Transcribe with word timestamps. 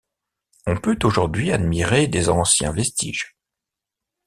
On 0.65 0.77
peut 0.77 0.97
aujourd'hui 1.03 1.51
admirer 1.51 2.07
des 2.07 2.29
anciens 2.29 2.71
vestiges. 2.71 3.35